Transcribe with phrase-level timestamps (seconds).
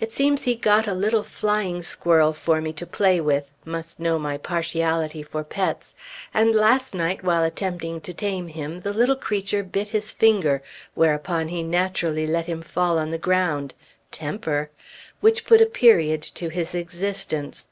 [0.00, 4.18] It seems he got a little flying squirrel for me to play with (must know
[4.18, 5.94] my partiality for pets),
[6.32, 10.62] and last night, while attempting to tame him, the little creature bit his finger,
[10.94, 13.74] whereupon he naturally let him fall on the ground,
[14.10, 14.70] (Temper!)
[15.20, 17.68] which put a period to his existence.